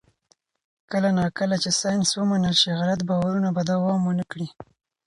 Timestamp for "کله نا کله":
0.91-1.55